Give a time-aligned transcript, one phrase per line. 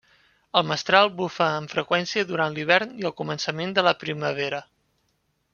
[0.59, 4.67] El mestral bufa amb freqüència durant l'hivern i al començament de la primavera.